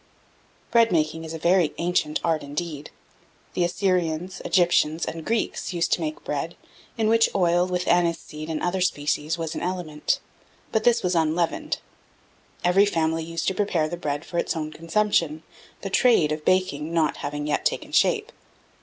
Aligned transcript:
1670. 0.71 0.71
Bread 0.71 0.91
making 0.91 1.23
is 1.23 1.33
a 1.35 1.37
very 1.37 1.75
ancient 1.77 2.19
art 2.23 2.41
indeed. 2.41 2.89
The 3.53 3.63
Assyrians, 3.63 4.41
Egyptians, 4.43 5.05
and 5.05 5.23
Greeks, 5.23 5.73
used 5.75 5.93
to 5.93 6.01
make 6.01 6.23
bread, 6.23 6.55
in 6.97 7.07
which 7.07 7.29
oil, 7.35 7.67
with 7.67 7.87
aniseed 7.87 8.49
and 8.49 8.63
other 8.63 8.81
spices, 8.81 9.37
was 9.37 9.53
an 9.53 9.61
element; 9.61 10.19
but 10.71 10.85
this 10.85 11.03
was 11.03 11.13
unleavened. 11.13 11.77
Every 12.63 12.87
family 12.87 13.23
used 13.23 13.47
to 13.49 13.53
prepare 13.53 13.87
the 13.87 13.95
bread 13.95 14.25
for 14.25 14.39
its 14.39 14.55
own 14.55 14.71
consumption, 14.71 15.43
the 15.81 15.91
trade 15.91 16.31
of 16.31 16.43
baking 16.43 16.91
not 16.91 17.17
having 17.17 17.45
yet 17.45 17.63
taken 17.63 17.91
shape. 17.91 18.31